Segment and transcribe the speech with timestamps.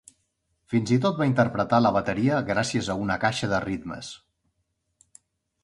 [0.73, 4.13] Fins i tot va interpretar la bateria gràcies a una caixa de ritmes.